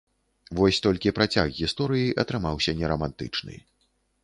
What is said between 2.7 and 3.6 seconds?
не рамантычны.